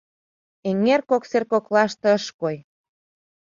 Эҥер 0.69 1.01
кок 1.09 1.23
сер 1.29 1.43
коклаште 1.51 2.07
ыш 2.17 2.25
кой. 2.39 2.57